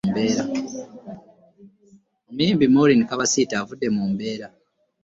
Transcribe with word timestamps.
Omuyimbi 2.29 2.65
Moureen 2.73 3.03
Kabasita 3.09 3.53
avudde 3.61 3.87
mu 3.95 4.03
mbeera 4.11 4.47